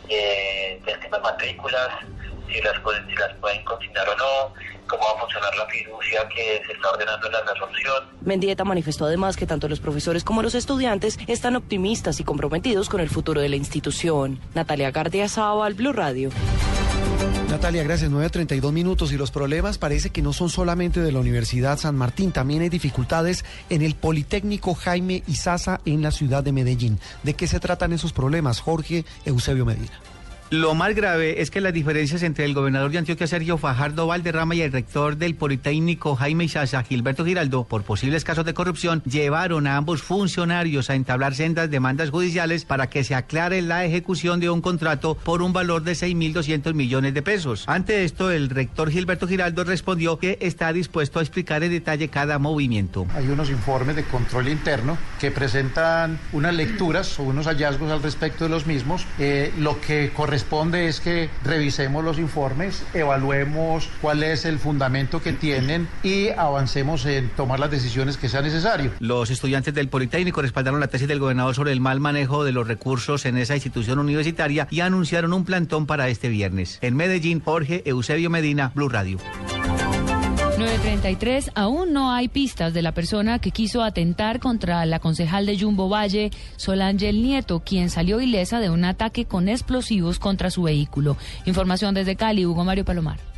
eh, 0.08 0.80
el 0.86 1.22
matrículas, 1.22 1.88
si 2.48 2.60
las, 2.60 2.78
pueden, 2.80 3.64
consignar 3.64 4.08
o 4.08 4.16
no, 4.16 4.54
cómo 4.88 5.04
va 5.04 5.12
a 5.12 5.20
funcionar 5.20 5.54
la 5.56 5.66
fiducia 5.66 6.28
que 6.28 6.62
se 6.66 6.72
está 6.72 6.90
ordenando 6.90 7.26
en 7.26 7.32
la 7.32 7.42
resolución. 7.42 8.04
Mendieta 8.22 8.64
manifestó 8.64 9.04
además 9.04 9.36
que 9.36 9.46
tanto 9.46 9.68
los 9.68 9.80
profesores 9.80 10.24
como 10.24 10.42
los 10.42 10.54
estudiantes 10.54 11.18
están 11.28 11.56
optimistas 11.56 12.18
y 12.20 12.24
comprometidos 12.24 12.88
con 12.88 13.00
el 13.00 13.08
futuro 13.08 13.40
de 13.40 13.48
la 13.48 13.56
institución. 13.56 14.40
Natalia 14.54 14.90
Gardia 14.90 15.26
al 15.26 15.74
Blue 15.74 15.92
Radio. 15.92 16.30
Natalia, 17.50 17.82
gracias. 17.82 18.10
9.32 18.10 18.72
minutos 18.72 19.12
y 19.12 19.16
los 19.16 19.30
problemas 19.30 19.76
parece 19.76 20.10
que 20.10 20.22
no 20.22 20.32
son 20.32 20.48
solamente 20.48 21.00
de 21.00 21.12
la 21.12 21.20
Universidad 21.20 21.78
San 21.78 21.96
Martín, 21.96 22.32
también 22.32 22.62
hay 22.62 22.68
dificultades 22.68 23.44
en 23.68 23.82
el 23.82 23.94
Politécnico 23.94 24.74
Jaime 24.74 25.22
Izaza 25.26 25.80
en 25.84 26.00
la 26.02 26.10
ciudad 26.10 26.42
de 26.42 26.52
Medellín. 26.52 26.98
¿De 27.22 27.34
qué 27.34 27.46
se 27.46 27.60
tratan 27.60 27.92
esos 27.92 28.12
problemas? 28.12 28.60
Jorge 28.60 29.04
Eusebio 29.24 29.66
Medina. 29.66 30.09
Lo 30.50 30.74
más 30.74 30.96
grave 30.96 31.42
es 31.42 31.48
que 31.52 31.60
las 31.60 31.72
diferencias 31.72 32.24
entre 32.24 32.44
el 32.44 32.54
gobernador 32.54 32.90
de 32.90 32.98
Antioquia, 32.98 33.28
Sergio 33.28 33.56
Fajardo 33.56 34.08
Valderrama, 34.08 34.56
y 34.56 34.62
el 34.62 34.72
rector 34.72 35.16
del 35.16 35.36
Politécnico, 35.36 36.16
Jaime 36.16 36.42
Isaza, 36.42 36.82
Gilberto 36.82 37.24
Giraldo, 37.24 37.62
por 37.62 37.84
posibles 37.84 38.24
casos 38.24 38.44
de 38.44 38.52
corrupción, 38.52 39.00
llevaron 39.04 39.68
a 39.68 39.76
ambos 39.76 40.02
funcionarios 40.02 40.90
a 40.90 40.96
entablar 40.96 41.36
sendas 41.36 41.70
demandas 41.70 42.10
judiciales 42.10 42.64
para 42.64 42.88
que 42.88 43.04
se 43.04 43.14
aclare 43.14 43.62
la 43.62 43.84
ejecución 43.84 44.40
de 44.40 44.50
un 44.50 44.60
contrato 44.60 45.14
por 45.14 45.40
un 45.40 45.52
valor 45.52 45.84
de 45.84 45.92
6.200 45.92 46.74
millones 46.74 47.14
de 47.14 47.22
pesos. 47.22 47.62
Ante 47.68 48.02
esto, 48.02 48.32
el 48.32 48.50
rector 48.50 48.90
Gilberto 48.90 49.28
Giraldo 49.28 49.62
respondió 49.62 50.18
que 50.18 50.36
está 50.40 50.72
dispuesto 50.72 51.20
a 51.20 51.22
explicar 51.22 51.62
en 51.62 51.70
detalle 51.70 52.08
cada 52.08 52.40
movimiento. 52.40 53.06
Hay 53.14 53.28
unos 53.28 53.50
informes 53.50 53.94
de 53.94 54.02
control 54.02 54.48
interno 54.48 54.98
que 55.20 55.30
presentan 55.30 56.18
unas 56.32 56.54
lecturas 56.56 57.20
o 57.20 57.22
unos 57.22 57.46
hallazgos 57.46 57.92
al 57.92 58.02
respecto 58.02 58.42
de 58.42 58.50
los 58.50 58.66
mismos. 58.66 59.06
Eh, 59.20 59.52
lo 59.56 59.80
que 59.80 60.10
corresponde 60.12 60.39
corresponde 60.40 60.88
es 60.88 61.00
que 61.00 61.28
revisemos 61.44 62.02
los 62.02 62.18
informes, 62.18 62.82
evaluemos 62.94 63.90
cuál 64.00 64.22
es 64.22 64.46
el 64.46 64.58
fundamento 64.58 65.22
que 65.22 65.34
tienen 65.34 65.86
y 66.02 66.30
avancemos 66.30 67.04
en 67.04 67.28
tomar 67.30 67.60
las 67.60 67.70
decisiones 67.70 68.16
que 68.16 68.30
sea 68.30 68.40
necesario. 68.40 68.90
Los 69.00 69.30
estudiantes 69.30 69.74
del 69.74 69.88
Politécnico 69.88 70.40
respaldaron 70.40 70.80
la 70.80 70.86
tesis 70.86 71.08
del 71.08 71.18
gobernador 71.18 71.54
sobre 71.54 71.72
el 71.72 71.80
mal 71.80 72.00
manejo 72.00 72.42
de 72.42 72.52
los 72.52 72.66
recursos 72.66 73.26
en 73.26 73.36
esa 73.36 73.54
institución 73.54 73.98
universitaria 73.98 74.66
y 74.70 74.80
anunciaron 74.80 75.34
un 75.34 75.44
plantón 75.44 75.84
para 75.84 76.08
este 76.08 76.30
viernes. 76.30 76.78
En 76.80 76.96
Medellín, 76.96 77.42
Jorge 77.44 77.82
Eusebio 77.84 78.30
Medina, 78.30 78.72
Blue 78.74 78.88
Radio. 78.88 79.18
933, 80.60 81.52
aún 81.54 81.94
no 81.94 82.12
hay 82.12 82.28
pistas 82.28 82.74
de 82.74 82.82
la 82.82 82.92
persona 82.92 83.38
que 83.38 83.50
quiso 83.50 83.82
atentar 83.82 84.40
contra 84.40 84.84
la 84.84 84.98
concejal 84.98 85.46
de 85.46 85.58
Jumbo 85.58 85.88
Valle, 85.88 86.30
Solángel 86.56 87.22
Nieto, 87.22 87.60
quien 87.60 87.88
salió 87.88 88.20
ilesa 88.20 88.60
de 88.60 88.68
un 88.68 88.84
ataque 88.84 89.24
con 89.24 89.48
explosivos 89.48 90.18
contra 90.18 90.50
su 90.50 90.64
vehículo. 90.64 91.16
Información 91.46 91.94
desde 91.94 92.14
Cali, 92.14 92.44
Hugo 92.44 92.62
Mario 92.64 92.84
Palomar. 92.84 93.29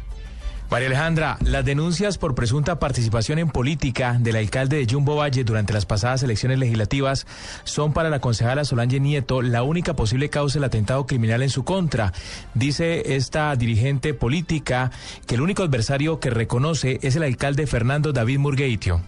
María 0.72 0.88
Alejandra, 0.88 1.36
las 1.44 1.66
denuncias 1.66 2.16
por 2.16 2.34
presunta 2.34 2.78
participación 2.78 3.38
en 3.38 3.50
política 3.50 4.16
del 4.18 4.36
alcalde 4.36 4.78
de 4.78 4.90
Jumbo 4.90 5.16
Valle 5.16 5.44
durante 5.44 5.74
las 5.74 5.84
pasadas 5.84 6.22
elecciones 6.22 6.58
legislativas 6.58 7.26
son 7.64 7.92
para 7.92 8.08
la 8.08 8.20
concejala 8.20 8.64
Solange 8.64 8.98
Nieto 8.98 9.42
la 9.42 9.64
única 9.64 9.94
posible 9.94 10.30
causa 10.30 10.54
del 10.54 10.64
atentado 10.64 11.06
criminal 11.06 11.42
en 11.42 11.50
su 11.50 11.62
contra. 11.62 12.14
Dice 12.54 13.14
esta 13.16 13.54
dirigente 13.54 14.14
política 14.14 14.90
que 15.26 15.34
el 15.34 15.42
único 15.42 15.62
adversario 15.62 16.20
que 16.20 16.30
reconoce 16.30 16.98
es 17.02 17.16
el 17.16 17.24
alcalde 17.24 17.66
Fernando 17.66 18.14
David 18.14 18.38
Murgueitio. 18.38 19.02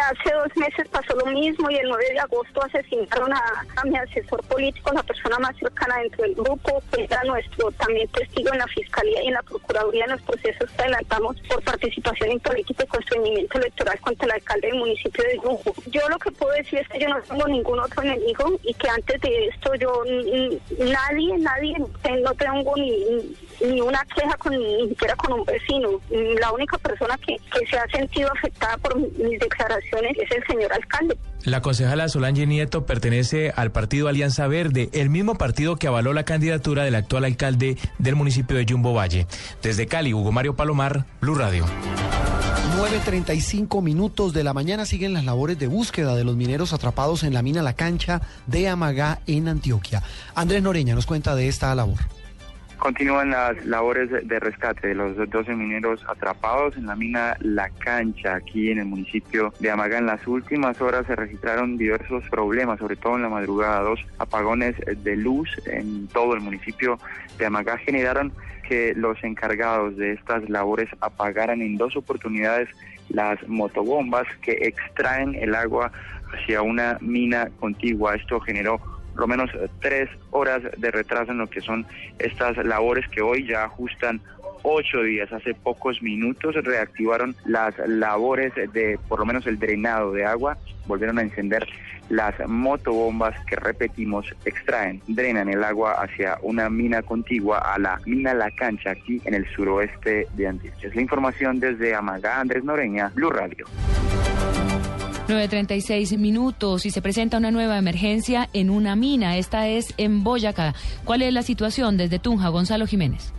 Hace 0.00 0.32
dos 0.32 0.56
meses 0.56 0.88
pasó 0.88 1.14
lo 1.14 1.26
mismo 1.26 1.70
y 1.70 1.76
el 1.76 1.88
9 1.88 2.04
de 2.12 2.20
agosto 2.20 2.62
asesinaron 2.62 3.32
a, 3.32 3.84
mi 3.84 3.96
asesor 3.96 4.42
político, 4.44 4.92
la 4.92 5.02
persona 5.02 5.38
más 5.38 5.56
cercana 5.56 5.98
dentro 5.98 6.22
del 6.22 6.34
grupo, 6.34 6.82
que 6.92 7.04
era 7.04 7.22
nuestro 7.24 7.70
también 7.72 8.08
testigo 8.08 8.52
en 8.52 8.58
la 8.58 8.66
Fiscalía 8.68 9.22
y 9.22 9.28
en 9.28 9.34
la 9.34 9.42
Procuraduría 9.42 10.04
en 10.04 10.12
los 10.12 10.22
procesos 10.22 10.70
que 10.70 10.82
adelantamos 10.82 11.36
por 11.48 11.62
participación 11.62 12.30
en 12.30 12.40
política 12.40 12.84
y 12.84 12.86
constreñimiento 12.86 13.58
electoral 13.58 14.00
contra 14.00 14.26
el 14.26 14.32
alcalde 14.32 14.68
del 14.68 14.78
municipio 14.78 15.24
de 15.24 15.34
Lujo. 15.36 15.74
Yo 15.86 16.08
lo 16.08 16.18
que 16.18 16.30
puedo 16.30 16.52
decir 16.52 16.78
es 16.78 16.88
que 16.88 17.00
yo 17.00 17.08
no 17.08 17.20
tengo 17.22 17.46
ningún 17.46 17.80
otro 17.80 18.02
enemigo 18.02 18.58
y 18.62 18.74
que 18.74 18.88
antes 18.88 19.20
de 19.20 19.46
esto 19.48 19.74
yo 19.74 20.02
nadie, 20.78 21.38
nadie, 21.38 21.76
no 21.78 22.34
tengo 22.34 22.74
ni, 22.76 23.36
ni 23.60 23.80
una 23.80 24.04
queja 24.14 24.36
con 24.38 24.52
ni 24.52 24.88
siquiera 24.88 25.14
con 25.16 25.32
un 25.32 25.44
vecino. 25.44 26.00
La 26.10 26.52
única 26.52 26.78
persona 26.78 27.18
que, 27.18 27.36
que 27.52 27.66
se 27.66 27.78
ha 27.78 27.86
sentido 27.88 28.30
afectada 28.32 28.76
por 28.78 28.96
mis 28.96 29.38
declaraciones 29.38 29.89
es 29.98 30.30
el 30.30 30.44
señor 30.46 30.72
alcalde. 30.72 31.16
La 31.44 31.62
concejala 31.62 32.08
Solange 32.08 32.46
Nieto 32.46 32.86
pertenece 32.86 33.52
al 33.54 33.72
partido 33.72 34.08
Alianza 34.08 34.46
Verde, 34.46 34.90
el 34.92 35.10
mismo 35.10 35.36
partido 35.36 35.76
que 35.76 35.86
avaló 35.86 36.12
la 36.12 36.24
candidatura 36.24 36.84
del 36.84 36.94
actual 36.94 37.24
alcalde 37.24 37.76
del 37.98 38.16
municipio 38.16 38.56
de 38.56 38.66
Jumbo 38.68 38.92
Valle. 38.94 39.26
Desde 39.62 39.86
Cali, 39.86 40.12
Hugo 40.14 40.32
Mario 40.32 40.54
Palomar, 40.54 41.06
Blue 41.20 41.34
Radio. 41.34 41.64
9.35 42.76 43.82
minutos 43.82 44.32
de 44.32 44.44
la 44.44 44.54
mañana 44.54 44.86
siguen 44.86 45.12
las 45.12 45.24
labores 45.24 45.58
de 45.58 45.66
búsqueda 45.66 46.14
de 46.14 46.24
los 46.24 46.36
mineros 46.36 46.72
atrapados 46.72 47.24
en 47.24 47.34
la 47.34 47.42
mina 47.42 47.62
La 47.62 47.74
Cancha 47.74 48.22
de 48.46 48.68
Amagá 48.68 49.20
en 49.26 49.48
Antioquia. 49.48 50.02
Andrés 50.34 50.62
Noreña 50.62 50.94
nos 50.94 51.06
cuenta 51.06 51.34
de 51.34 51.48
esta 51.48 51.74
labor. 51.74 51.98
Continúan 52.80 53.28
las 53.28 53.62
labores 53.66 54.08
de 54.10 54.40
rescate 54.40 54.88
de 54.88 54.94
los 54.94 55.14
12 55.14 55.54
mineros 55.54 56.02
atrapados 56.08 56.78
en 56.78 56.86
la 56.86 56.96
mina 56.96 57.36
La 57.40 57.68
Cancha, 57.68 58.36
aquí 58.36 58.70
en 58.70 58.78
el 58.78 58.86
municipio 58.86 59.52
de 59.60 59.70
Amaga. 59.70 59.98
En 59.98 60.06
las 60.06 60.26
últimas 60.26 60.80
horas 60.80 61.06
se 61.06 61.14
registraron 61.14 61.76
diversos 61.76 62.24
problemas, 62.30 62.78
sobre 62.78 62.96
todo 62.96 63.16
en 63.16 63.22
la 63.22 63.28
madrugada. 63.28 63.82
Dos 63.82 64.00
apagones 64.16 64.76
de 65.04 65.14
luz 65.14 65.50
en 65.66 66.08
todo 66.08 66.32
el 66.32 66.40
municipio 66.40 66.98
de 67.36 67.44
Amaga 67.44 67.76
generaron 67.76 68.32
que 68.66 68.94
los 68.96 69.22
encargados 69.24 69.98
de 69.98 70.14
estas 70.14 70.48
labores 70.48 70.88
apagaran 71.00 71.60
en 71.60 71.76
dos 71.76 71.96
oportunidades 71.96 72.70
las 73.10 73.46
motobombas 73.46 74.26
que 74.40 74.52
extraen 74.52 75.34
el 75.34 75.54
agua 75.54 75.92
hacia 76.32 76.62
una 76.62 76.96
mina 77.02 77.50
contigua. 77.60 78.14
Esto 78.14 78.40
generó 78.40 78.80
lo 79.20 79.26
menos 79.26 79.50
eh, 79.54 79.68
tres 79.80 80.08
horas 80.30 80.62
de 80.76 80.90
retraso 80.90 81.32
en 81.32 81.38
lo 81.38 81.48
que 81.48 81.60
son 81.60 81.86
estas 82.18 82.56
labores 82.64 83.08
que 83.08 83.22
hoy 83.22 83.46
ya 83.46 83.64
ajustan 83.64 84.20
ocho 84.62 85.02
días. 85.02 85.32
Hace 85.32 85.54
pocos 85.54 86.02
minutos 86.02 86.54
reactivaron 86.56 87.34
las 87.44 87.76
labores 87.86 88.52
de 88.54 88.98
por 89.08 89.20
lo 89.20 89.26
menos 89.26 89.46
el 89.46 89.58
drenado 89.58 90.12
de 90.12 90.24
agua, 90.24 90.58
volvieron 90.86 91.18
a 91.18 91.22
encender 91.22 91.66
las 92.10 92.34
motobombas 92.48 93.34
que 93.46 93.54
repetimos 93.54 94.26
extraen, 94.44 95.00
drenan 95.06 95.48
el 95.48 95.62
agua 95.62 95.92
hacia 95.92 96.38
una 96.42 96.68
mina 96.68 97.02
contigua 97.02 97.58
a 97.58 97.78
la 97.78 98.00
mina 98.04 98.34
La 98.34 98.50
Cancha 98.50 98.90
aquí 98.90 99.22
en 99.24 99.34
el 99.34 99.46
suroeste 99.54 100.26
de 100.34 100.46
Antioquia. 100.48 100.88
Es 100.88 100.94
la 100.94 101.02
información 101.02 101.60
desde 101.60 101.94
Amagá, 101.94 102.40
Andrés 102.40 102.64
Noreña, 102.64 103.12
Blue 103.14 103.30
Radio. 103.30 103.64
9.36 105.30 106.18
minutos 106.18 106.86
y 106.86 106.90
se 106.90 107.00
presenta 107.00 107.38
una 107.38 107.52
nueva 107.52 107.78
emergencia 107.78 108.48
en 108.52 108.68
una 108.68 108.96
mina. 108.96 109.36
Esta 109.36 109.68
es 109.68 109.94
en 109.96 110.24
Boyacá. 110.24 110.74
¿Cuál 111.04 111.22
es 111.22 111.32
la 111.32 111.44
situación 111.44 111.96
desde 111.96 112.18
Tunja, 112.18 112.48
Gonzalo 112.48 112.84
Jiménez? 112.88 113.32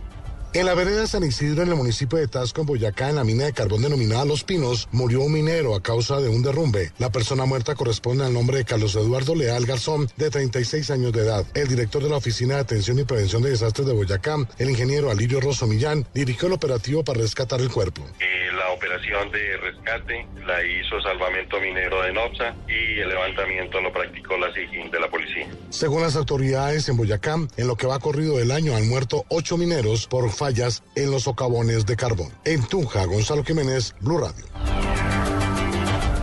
En 0.54 0.66
la 0.66 0.74
vereda 0.74 1.06
San 1.06 1.24
Isidro, 1.24 1.62
en 1.62 1.70
el 1.70 1.76
municipio 1.76 2.18
de 2.18 2.28
Tasco, 2.28 2.60
en 2.60 2.66
Boyacá, 2.66 3.08
en 3.08 3.16
la 3.16 3.24
mina 3.24 3.46
de 3.46 3.54
carbón 3.54 3.80
denominada 3.80 4.26
Los 4.26 4.44
Pinos, 4.44 4.86
murió 4.92 5.22
un 5.22 5.32
minero 5.32 5.74
a 5.74 5.82
causa 5.82 6.20
de 6.20 6.28
un 6.28 6.42
derrumbe. 6.42 6.92
La 6.98 7.10
persona 7.10 7.46
muerta 7.46 7.74
corresponde 7.74 8.26
al 8.26 8.34
nombre 8.34 8.58
de 8.58 8.66
Carlos 8.66 8.94
Eduardo 8.94 9.34
Leal 9.34 9.64
Garzón, 9.64 10.10
de 10.18 10.28
36 10.28 10.90
años 10.90 11.12
de 11.14 11.20
edad. 11.20 11.46
El 11.54 11.68
director 11.68 12.02
de 12.02 12.10
la 12.10 12.16
Oficina 12.16 12.56
de 12.56 12.60
Atención 12.60 12.98
y 12.98 13.04
Prevención 13.04 13.40
de 13.40 13.48
Desastres 13.48 13.86
de 13.86 13.94
Boyacá, 13.94 14.36
el 14.58 14.68
ingeniero 14.68 15.10
Alirio 15.10 15.40
Rosso 15.40 15.66
Millán, 15.66 16.04
dirigió 16.12 16.48
el 16.48 16.54
operativo 16.54 17.02
para 17.02 17.20
rescatar 17.20 17.62
el 17.62 17.70
cuerpo. 17.70 18.02
la 18.52 18.72
operación 18.72 19.30
de 19.30 19.56
rescate 19.56 20.26
la 20.46 20.62
hizo 20.64 21.00
Salvamento 21.00 21.58
Minero 21.60 22.02
de 22.02 22.12
NOPSA 22.12 22.54
y 22.68 23.00
el 23.00 23.08
levantamiento 23.08 23.80
lo 23.80 23.92
practicó 23.92 24.36
la 24.36 24.52
SIGIN 24.52 24.90
de 24.90 25.00
la 25.00 25.08
policía. 25.08 25.48
Según 25.70 26.02
las 26.02 26.16
autoridades 26.16 26.88
en 26.88 26.96
Boyacá, 26.96 27.36
en 27.56 27.66
lo 27.66 27.76
que 27.76 27.86
va 27.86 27.98
corrido 27.98 28.36
del 28.36 28.50
año 28.50 28.76
han 28.76 28.88
muerto 28.88 29.24
ocho 29.28 29.56
mineros 29.56 30.06
por 30.06 30.30
fallas 30.42 30.82
en 30.96 31.12
los 31.12 31.22
socavones 31.22 31.86
de 31.86 31.94
carbón. 31.94 32.32
En 32.44 32.64
Tunja, 32.64 33.04
Gonzalo 33.04 33.44
Jiménez, 33.44 33.94
Blue 34.00 34.18
Radio. 34.18 34.44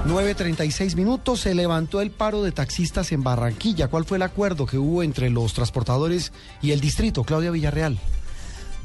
9.36 0.07 0.97
minutos 0.97 1.39
se 1.39 1.55
levantó 1.55 2.01
el 2.01 2.11
paro 2.11 2.43
de 2.43 2.51
taxistas 2.51 3.13
en 3.13 3.23
Barranquilla. 3.23 3.88
¿Cuál 3.88 4.03
fue 4.03 4.17
el 4.17 4.23
acuerdo 4.23 4.65
que 4.65 4.77
hubo 4.77 5.03
entre 5.03 5.29
los 5.29 5.53
transportadores 5.53 6.33
y 6.61 6.71
el 6.71 6.81
distrito? 6.81 7.23
Claudia 7.23 7.51
Villarreal. 7.51 7.97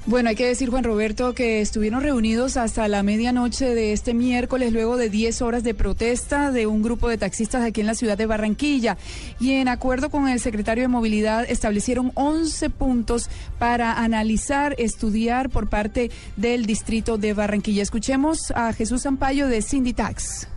Bueno, 0.06 0.28
hay 0.28 0.36
que 0.36 0.46
decir, 0.46 0.68
Juan 0.68 0.84
Roberto, 0.84 1.34
que 1.34 1.62
estuvieron 1.62 2.02
reunidos 2.02 2.58
hasta 2.58 2.86
la 2.88 3.02
medianoche 3.02 3.74
de 3.74 3.94
este 3.94 4.12
miércoles, 4.12 4.70
luego 4.70 4.98
de 4.98 5.08
10 5.08 5.40
horas 5.40 5.62
de 5.62 5.72
protesta 5.72 6.50
de 6.50 6.66
un 6.66 6.82
grupo 6.82 7.08
de 7.08 7.16
taxistas 7.16 7.62
aquí 7.62 7.80
en 7.80 7.86
la 7.86 7.94
ciudad 7.94 8.18
de 8.18 8.26
Barranquilla. 8.26 8.98
Y 9.40 9.52
en 9.52 9.66
acuerdo 9.66 10.10
con 10.10 10.28
el 10.28 10.40
secretario 10.40 10.84
de 10.84 10.88
Movilidad, 10.88 11.46
establecieron 11.48 12.12
11 12.16 12.68
puntos 12.68 13.30
para 13.58 13.94
analizar, 13.94 14.74
estudiar 14.76 15.48
por 15.48 15.70
parte 15.70 16.10
del 16.36 16.66
distrito 16.66 17.16
de 17.16 17.32
Barranquilla. 17.32 17.82
Escuchemos 17.82 18.50
a 18.54 18.74
Jesús 18.74 19.04
Zampayo 19.04 19.48
de 19.48 19.62
Cindy 19.62 19.94
Tax. 19.94 20.48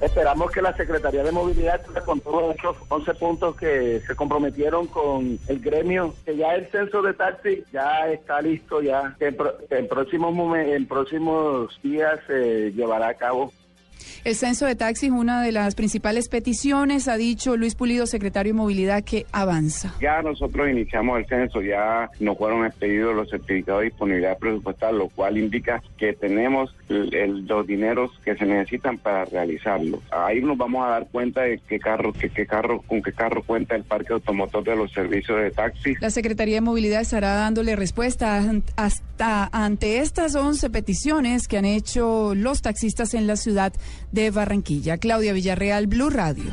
Esperamos 0.00 0.50
que 0.50 0.60
la 0.60 0.76
Secretaría 0.76 1.22
de 1.22 1.32
Movilidad 1.32 1.80
con 2.04 2.20
todos 2.20 2.54
estos 2.54 2.76
11 2.88 3.14
puntos 3.14 3.56
que 3.56 4.00
se 4.06 4.14
comprometieron 4.14 4.86
con 4.86 5.38
el 5.48 5.60
gremio, 5.60 6.14
que 6.24 6.36
ya 6.36 6.54
el 6.54 6.66
censo 6.70 7.00
de 7.00 7.14
taxi 7.14 7.64
ya 7.72 8.10
está 8.10 8.42
listo, 8.42 8.82
ya 8.82 9.16
en, 9.20 9.88
próximos, 9.88 10.58
en 10.58 10.86
próximos 10.86 11.80
días 11.82 12.20
se 12.26 12.72
llevará 12.72 13.08
a 13.08 13.14
cabo. 13.14 13.52
El 14.24 14.34
censo 14.34 14.66
de 14.66 14.74
taxis, 14.74 15.10
una 15.10 15.42
de 15.42 15.52
las 15.52 15.74
principales 15.74 16.28
peticiones, 16.28 17.08
ha 17.08 17.16
dicho 17.16 17.56
Luis 17.56 17.74
Pulido, 17.74 18.06
secretario 18.06 18.52
de 18.52 18.58
Movilidad, 18.58 19.04
que 19.04 19.26
avanza. 19.32 19.94
Ya 20.00 20.22
nosotros 20.22 20.68
iniciamos 20.70 21.18
el 21.18 21.26
censo, 21.26 21.60
ya 21.60 22.10
nos 22.20 22.38
fueron 22.38 22.64
expedidos 22.66 23.14
los 23.14 23.30
certificados 23.30 23.82
de 23.82 23.88
disponibilidad 23.90 24.38
presupuestal, 24.38 24.98
lo 24.98 25.08
cual 25.08 25.38
indica 25.38 25.82
que 25.98 26.12
tenemos 26.12 26.74
los 26.88 27.66
dineros 27.66 28.10
que 28.24 28.36
se 28.36 28.46
necesitan 28.46 28.98
para 28.98 29.24
realizarlo. 29.24 30.00
Ahí 30.10 30.40
nos 30.40 30.56
vamos 30.56 30.86
a 30.86 30.90
dar 30.90 31.06
cuenta 31.10 31.42
de 31.42 31.60
qué 31.68 31.78
carro, 31.78 32.12
qué, 32.12 32.30
qué 32.30 32.46
carro, 32.46 32.82
con 32.82 33.02
qué 33.02 33.12
carro 33.12 33.42
cuenta 33.42 33.74
el 33.74 33.84
parque 33.84 34.12
automotor 34.12 34.64
de 34.64 34.76
los 34.76 34.92
servicios 34.92 35.40
de 35.40 35.50
taxi. 35.50 35.94
La 36.00 36.10
Secretaría 36.10 36.56
de 36.56 36.60
Movilidad 36.60 37.00
estará 37.00 37.34
dándole 37.34 37.76
respuesta 37.76 38.42
hasta 38.76 39.48
ante 39.52 39.98
estas 39.98 40.34
11 40.34 40.70
peticiones 40.70 41.48
que 41.48 41.58
han 41.58 41.64
hecho 41.64 42.34
los 42.34 42.62
taxistas 42.62 43.14
en 43.14 43.26
la 43.26 43.36
ciudad 43.36 43.72
de 44.12 44.30
Barranquilla. 44.30 44.98
Claudia 44.98 45.32
Villarreal, 45.32 45.86
Blue 45.86 46.10
Radio. 46.10 46.44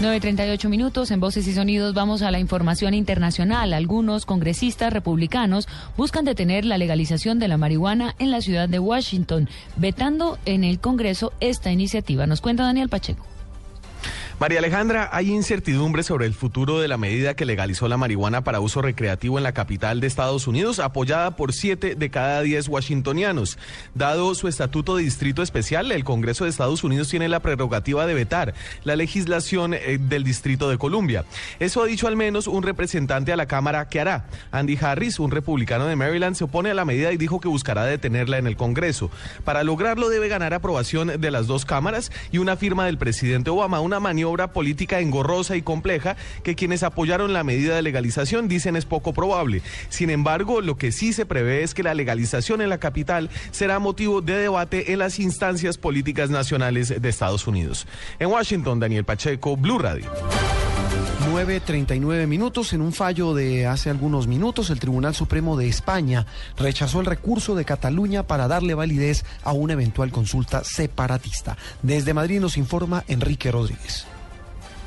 9.38 0.00 0.68
minutos 0.68 1.10
en 1.12 1.20
Voces 1.20 1.46
y 1.46 1.54
Sonidos 1.54 1.94
vamos 1.94 2.20
a 2.20 2.30
la 2.30 2.38
información 2.38 2.92
internacional. 2.92 3.72
Algunos 3.72 4.26
congresistas 4.26 4.92
republicanos 4.92 5.66
buscan 5.96 6.26
detener 6.26 6.64
la 6.66 6.76
legalización 6.76 7.38
de 7.38 7.48
la 7.48 7.56
marihuana 7.56 8.14
en 8.18 8.30
la 8.30 8.42
ciudad 8.42 8.68
de 8.68 8.78
Washington, 8.78 9.48
vetando 9.76 10.38
en 10.44 10.64
el 10.64 10.78
Congreso 10.78 11.32
esta 11.40 11.72
iniciativa. 11.72 12.26
Nos 12.26 12.42
cuenta 12.42 12.64
Daniel 12.64 12.90
Pacheco. 12.90 13.33
María 14.40 14.58
Alejandra, 14.58 15.10
hay 15.12 15.30
incertidumbre 15.30 16.02
sobre 16.02 16.26
el 16.26 16.34
futuro 16.34 16.80
de 16.80 16.88
la 16.88 16.98
medida 16.98 17.34
que 17.34 17.44
legalizó 17.44 17.86
la 17.86 17.96
marihuana 17.96 18.42
para 18.42 18.58
uso 18.58 18.82
recreativo 18.82 19.38
en 19.38 19.44
la 19.44 19.52
capital 19.52 20.00
de 20.00 20.08
Estados 20.08 20.48
Unidos, 20.48 20.80
apoyada 20.80 21.36
por 21.36 21.52
siete 21.52 21.94
de 21.94 22.10
cada 22.10 22.42
diez 22.42 22.68
washingtonianos. 22.68 23.58
Dado 23.94 24.34
su 24.34 24.48
estatuto 24.48 24.96
de 24.96 25.04
distrito 25.04 25.40
especial, 25.40 25.92
el 25.92 26.02
Congreso 26.02 26.44
de 26.44 26.50
Estados 26.50 26.82
Unidos 26.82 27.08
tiene 27.08 27.28
la 27.28 27.38
prerrogativa 27.38 28.06
de 28.06 28.14
vetar 28.14 28.54
la 28.82 28.96
legislación 28.96 29.72
eh, 29.72 29.98
del 30.00 30.24
Distrito 30.24 30.68
de 30.68 30.78
Columbia. 30.78 31.24
Eso 31.60 31.80
ha 31.80 31.86
dicho 31.86 32.08
al 32.08 32.16
menos 32.16 32.48
un 32.48 32.64
representante 32.64 33.32
a 33.32 33.36
la 33.36 33.46
Cámara 33.46 33.88
que 33.88 34.00
hará. 34.00 34.26
Andy 34.50 34.76
Harris, 34.80 35.20
un 35.20 35.30
republicano 35.30 35.86
de 35.86 35.94
Maryland, 35.94 36.34
se 36.34 36.44
opone 36.44 36.72
a 36.72 36.74
la 36.74 36.84
medida 36.84 37.12
y 37.12 37.16
dijo 37.16 37.40
que 37.40 37.48
buscará 37.48 37.84
detenerla 37.84 38.38
en 38.38 38.48
el 38.48 38.56
Congreso. 38.56 39.12
Para 39.44 39.62
lograrlo 39.62 40.08
debe 40.08 40.26
ganar 40.26 40.54
aprobación 40.54 41.20
de 41.20 41.30
las 41.30 41.46
dos 41.46 41.64
cámaras 41.64 42.10
y 42.32 42.38
una 42.38 42.56
firma 42.56 42.86
del 42.86 42.98
presidente 42.98 43.50
Obama, 43.50 43.78
una 43.78 44.00
maniobra 44.00 44.23
obra 44.24 44.52
política 44.52 45.00
engorrosa 45.00 45.56
y 45.56 45.62
compleja 45.62 46.16
que 46.42 46.54
quienes 46.54 46.82
apoyaron 46.82 47.32
la 47.32 47.44
medida 47.44 47.76
de 47.76 47.82
legalización 47.82 48.48
dicen 48.48 48.76
es 48.76 48.84
poco 48.84 49.12
probable. 49.12 49.62
Sin 49.88 50.10
embargo, 50.10 50.60
lo 50.60 50.76
que 50.76 50.92
sí 50.92 51.12
se 51.12 51.26
prevé 51.26 51.62
es 51.62 51.74
que 51.74 51.82
la 51.82 51.94
legalización 51.94 52.60
en 52.60 52.68
la 52.68 52.78
capital 52.78 53.30
será 53.50 53.78
motivo 53.78 54.20
de 54.20 54.36
debate 54.36 54.92
en 54.92 54.98
las 54.98 55.18
instancias 55.18 55.78
políticas 55.78 56.30
nacionales 56.30 57.00
de 57.00 57.08
Estados 57.08 57.46
Unidos. 57.46 57.86
En 58.18 58.28
Washington, 58.28 58.80
Daniel 58.80 59.04
Pacheco, 59.04 59.56
Blue 59.56 59.78
Radio. 59.78 60.10
9.39 61.30 62.26
minutos. 62.26 62.72
En 62.74 62.80
un 62.80 62.92
fallo 62.92 63.34
de 63.34 63.66
hace 63.66 63.90
algunos 63.90 64.26
minutos, 64.26 64.70
el 64.70 64.78
Tribunal 64.78 65.14
Supremo 65.14 65.56
de 65.56 65.68
España 65.68 66.26
rechazó 66.56 67.00
el 67.00 67.06
recurso 67.06 67.54
de 67.54 67.64
Cataluña 67.64 68.24
para 68.24 68.46
darle 68.46 68.74
validez 68.74 69.24
a 69.42 69.52
una 69.52 69.72
eventual 69.72 70.12
consulta 70.12 70.62
separatista. 70.64 71.56
Desde 71.82 72.14
Madrid 72.14 72.40
nos 72.40 72.56
informa 72.56 73.04
Enrique 73.08 73.50
Rodríguez. 73.50 74.06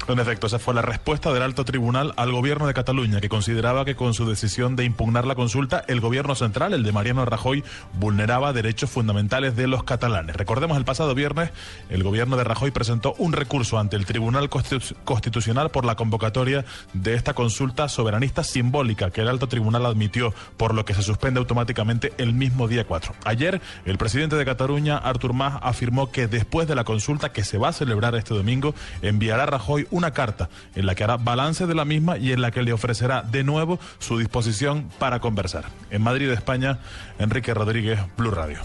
En 0.10 0.20
efecto, 0.20 0.48
esa 0.48 0.58
fue 0.58 0.74
la 0.74 0.82
respuesta 0.82 1.34
del 1.34 1.44
alto 1.44 1.66
tribunal 1.66 2.14
al 2.16 2.32
gobierno 2.32 2.66
de 2.66 2.74
Cataluña, 2.74 3.20
que 3.20 3.28
consideraba 3.28 3.84
que 3.84 3.98
con 3.98 4.14
su 4.14 4.26
decisión 4.26 4.78
de 4.78 4.86
impugnar 4.86 5.28
la 5.28 5.36
consulta, 5.36 5.84
el 5.90 6.00
gobierno 6.00 6.34
central, 6.34 6.74
el 6.74 6.84
de 6.84 6.94
Mariano 6.94 7.26
Rajoy, 7.26 7.66
vulneraba 8.00 8.54
derechos 8.54 8.90
fundamentales 8.90 9.58
de 9.58 9.68
los 9.68 9.84
catalanes. 9.84 10.38
Recordemos, 10.38 10.78
el 10.78 10.86
pasado 10.86 11.14
viernes, 11.14 11.52
el 11.90 12.04
gobierno 12.04 12.38
de 12.38 12.46
Rajoy 12.46 12.72
presentó 12.72 13.16
un 13.18 13.34
recurso 13.34 13.80
ante 13.80 13.98
el 13.98 14.06
Tribunal 14.06 14.50
Constitucional 14.50 15.72
por 15.72 15.84
la 15.84 15.96
convocatoria 15.96 16.64
de 16.94 17.14
esta 17.14 17.34
consulta 17.34 17.90
soberanista 17.90 18.46
simbólica 18.46 19.12
que 19.12 19.22
el 19.22 19.28
alto 19.28 19.50
tribunal 19.50 19.86
admitió, 19.86 20.34
por 20.56 20.74
lo 20.74 20.86
que 20.86 20.94
se 20.94 21.02
suspende 21.02 21.42
automáticamente 21.42 22.14
el 22.18 22.34
mismo 22.34 22.70
día 22.70 22.86
4. 22.86 23.14
Ayer, 23.26 23.62
el 23.84 23.98
presidente 23.98 24.38
de 24.38 24.46
Cataluña, 24.46 24.98
Artur 24.98 25.34
Mas, 25.34 25.56
afirmó 25.62 26.12
que 26.12 26.28
después 26.28 26.66
de 26.66 26.76
la 26.76 26.86
consulta 26.86 27.34
que 27.34 27.44
se 27.44 27.58
va 27.58 27.70
a 27.70 27.74
celebrar 27.74 28.16
este 28.16 28.34
domingo, 28.34 28.74
enviará 29.02 29.44
a 29.44 29.48
Rajoy 29.48 29.86
una 29.98 30.12
carta 30.12 30.50
en 30.75 30.86
la 30.86 30.96
que 30.96 31.04
hará 31.04 31.18
balance 31.18 31.68
de 31.68 31.75
la 31.75 31.86
misma 31.86 32.18
y 32.18 32.32
en 32.32 32.42
la 32.42 32.51
que 32.51 32.63
le 32.63 32.74
ofrecerá 32.74 33.22
de 33.22 33.44
nuevo 33.44 33.80
su 34.00 34.18
disposición 34.18 34.89
para 35.00 35.20
conversar. 35.20 35.66
En 35.89 36.01
Madrid, 36.01 36.30
España, 36.30 36.80
Enrique 37.19 37.54
Rodríguez, 37.54 38.00
Blue 38.17 38.32
Radio. 38.32 38.60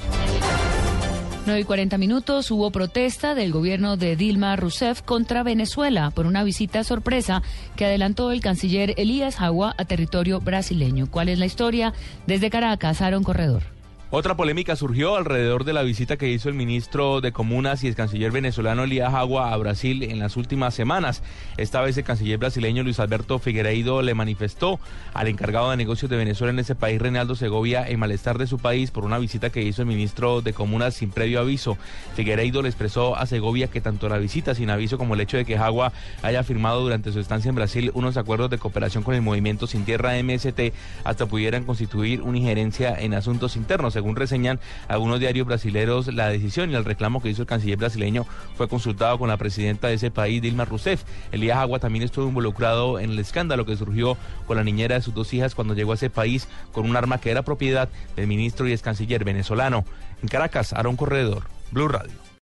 9 1.44 1.60
y 1.60 1.64
40 1.64 1.98
minutos 1.98 2.52
hubo 2.52 2.70
protesta 2.70 3.34
del 3.34 3.50
gobierno 3.50 3.96
de 3.96 4.14
Dilma 4.14 4.54
Rousseff 4.54 5.02
contra 5.02 5.42
Venezuela 5.42 6.12
por 6.12 6.26
una 6.26 6.44
visita 6.44 6.84
sorpresa 6.84 7.42
que 7.74 7.84
adelantó 7.84 8.30
el 8.30 8.40
canciller 8.40 8.94
Elías 8.96 9.40
Agua 9.40 9.74
a 9.76 9.84
territorio 9.84 10.38
brasileño. 10.40 11.10
¿Cuál 11.10 11.28
es 11.28 11.40
la 11.40 11.46
historia? 11.46 11.94
Desde 12.28 12.48
Caracas, 12.48 13.02
Aaron 13.02 13.24
Corredor. 13.24 13.81
Otra 14.14 14.36
polémica 14.36 14.76
surgió 14.76 15.16
alrededor 15.16 15.64
de 15.64 15.72
la 15.72 15.82
visita 15.82 16.18
que 16.18 16.28
hizo 16.28 16.50
el 16.50 16.54
ministro 16.54 17.22
de 17.22 17.32
Comunas 17.32 17.82
y 17.82 17.88
el 17.88 17.94
canciller 17.94 18.30
venezolano 18.30 18.84
Elías 18.84 19.14
Agua 19.14 19.54
a 19.54 19.56
Brasil 19.56 20.02
en 20.02 20.18
las 20.18 20.36
últimas 20.36 20.74
semanas. 20.74 21.22
Esta 21.56 21.80
vez 21.80 21.96
el 21.96 22.04
canciller 22.04 22.36
brasileño 22.36 22.82
Luis 22.82 23.00
Alberto 23.00 23.38
Figueiredo 23.38 24.02
le 24.02 24.12
manifestó 24.12 24.78
al 25.14 25.28
encargado 25.28 25.70
de 25.70 25.78
negocios 25.78 26.10
de 26.10 26.18
Venezuela 26.18 26.52
en 26.52 26.58
ese 26.58 26.74
país, 26.74 27.00
Reinaldo 27.00 27.36
Segovia, 27.36 27.88
el 27.88 27.96
malestar 27.96 28.36
de 28.36 28.46
su 28.46 28.58
país 28.58 28.90
por 28.90 29.06
una 29.06 29.16
visita 29.16 29.48
que 29.48 29.62
hizo 29.62 29.80
el 29.80 29.88
ministro 29.88 30.42
de 30.42 30.52
Comunas 30.52 30.92
sin 30.92 31.08
previo 31.08 31.40
aviso. 31.40 31.78
Figueiredo 32.14 32.60
le 32.60 32.68
expresó 32.68 33.16
a 33.16 33.24
Segovia 33.24 33.68
que 33.68 33.80
tanto 33.80 34.10
la 34.10 34.18
visita 34.18 34.54
sin 34.54 34.68
aviso 34.68 34.98
como 34.98 35.14
el 35.14 35.22
hecho 35.22 35.38
de 35.38 35.46
que 35.46 35.56
Agua 35.56 35.90
haya 36.20 36.42
firmado 36.42 36.82
durante 36.82 37.12
su 37.12 37.20
estancia 37.20 37.48
en 37.48 37.54
Brasil 37.54 37.90
unos 37.94 38.18
acuerdos 38.18 38.50
de 38.50 38.58
cooperación 38.58 39.04
con 39.04 39.14
el 39.14 39.22
movimiento 39.22 39.66
Sin 39.66 39.86
Tierra 39.86 40.22
MST 40.22 40.74
hasta 41.02 41.24
pudieran 41.24 41.64
constituir 41.64 42.20
una 42.20 42.36
injerencia 42.36 42.94
en 42.94 43.14
asuntos 43.14 43.56
internos 43.56 43.96
según 44.02 44.16
reseñan 44.16 44.58
algunos 44.88 45.20
diarios 45.20 45.46
brasileños, 45.46 46.12
la 46.12 46.28
decisión 46.28 46.72
y 46.72 46.74
el 46.74 46.84
reclamo 46.84 47.22
que 47.22 47.28
hizo 47.28 47.42
el 47.42 47.46
canciller 47.46 47.78
brasileño 47.78 48.26
fue 48.56 48.68
consultado 48.68 49.16
con 49.16 49.28
la 49.28 49.36
presidenta 49.36 49.86
de 49.86 49.94
ese 49.94 50.10
país, 50.10 50.42
Dilma 50.42 50.64
Rousseff. 50.64 51.04
Elías 51.30 51.58
Agua 51.58 51.78
también 51.78 52.04
estuvo 52.04 52.26
involucrado 52.26 52.98
en 52.98 53.10
el 53.10 53.18
escándalo 53.20 53.64
que 53.64 53.76
surgió 53.76 54.16
con 54.48 54.56
la 54.56 54.64
niñera 54.64 54.96
de 54.96 55.02
sus 55.02 55.14
dos 55.14 55.32
hijas 55.34 55.54
cuando 55.54 55.74
llegó 55.74 55.92
a 55.92 55.94
ese 55.94 56.10
país 56.10 56.48
con 56.72 56.90
un 56.90 56.96
arma 56.96 57.18
que 57.18 57.30
era 57.30 57.42
propiedad 57.42 57.88
del 58.16 58.26
ministro 58.26 58.66
y 58.66 58.72
ex 58.72 58.82
canciller 58.82 59.24
venezolano. 59.24 59.84
En 60.20 60.28
Caracas, 60.28 60.72
Aaron 60.72 60.96
Corredor, 60.96 61.44
Blue 61.70 61.86
Radio. 61.86 62.21